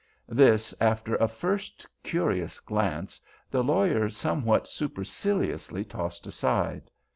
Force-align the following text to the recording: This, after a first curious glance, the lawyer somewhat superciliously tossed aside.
This, 0.33 0.73
after 0.81 1.13
a 1.17 1.27
first 1.27 1.85
curious 2.01 2.59
glance, 2.59 3.21
the 3.51 3.63
lawyer 3.63 4.09
somewhat 4.09 4.67
superciliously 4.67 5.85
tossed 5.85 6.25
aside. 6.25 6.89